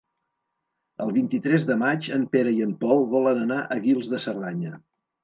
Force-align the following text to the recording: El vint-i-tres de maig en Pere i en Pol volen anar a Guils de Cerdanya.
El 1.03 1.11
vint-i-tres 1.17 1.67
de 1.71 1.75
maig 1.81 2.07
en 2.15 2.23
Pere 2.37 2.53
i 2.61 2.63
en 2.67 2.71
Pol 2.85 3.05
volen 3.13 3.43
anar 3.45 3.59
a 3.61 3.79
Guils 3.85 4.11
de 4.15 4.23
Cerdanya. 4.25 4.73